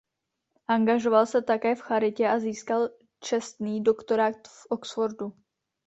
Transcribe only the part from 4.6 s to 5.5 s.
Oxfordu.